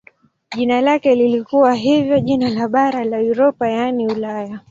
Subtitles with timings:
[0.55, 4.59] Jina lake lilikuwa hivyo jina la bara la Europa yaani Ulaya.